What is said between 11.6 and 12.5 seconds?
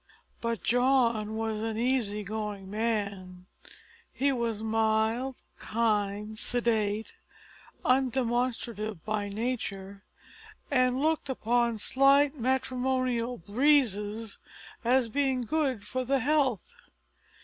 slight